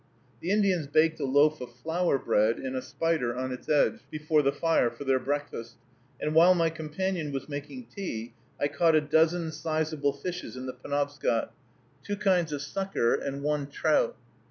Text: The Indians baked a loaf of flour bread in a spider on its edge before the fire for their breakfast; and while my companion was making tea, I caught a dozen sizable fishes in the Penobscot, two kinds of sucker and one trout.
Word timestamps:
The 0.39 0.49
Indians 0.49 0.87
baked 0.87 1.19
a 1.19 1.25
loaf 1.25 1.61
of 1.61 1.75
flour 1.75 2.17
bread 2.17 2.57
in 2.57 2.75
a 2.75 2.81
spider 2.81 3.35
on 3.35 3.51
its 3.51 3.69
edge 3.69 3.99
before 4.09 4.41
the 4.41 4.51
fire 4.51 4.89
for 4.89 5.03
their 5.03 5.19
breakfast; 5.19 5.75
and 6.19 6.33
while 6.33 6.55
my 6.55 6.71
companion 6.71 7.31
was 7.31 7.47
making 7.47 7.85
tea, 7.95 8.33
I 8.59 8.67
caught 8.67 8.95
a 8.95 9.01
dozen 9.01 9.51
sizable 9.51 10.13
fishes 10.13 10.57
in 10.57 10.65
the 10.65 10.73
Penobscot, 10.73 11.53
two 12.03 12.15
kinds 12.15 12.51
of 12.51 12.63
sucker 12.63 13.13
and 13.13 13.43
one 13.43 13.67
trout. 13.67 14.17